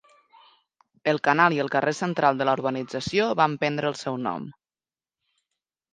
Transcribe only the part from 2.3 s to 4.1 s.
de la urbanització van prendre el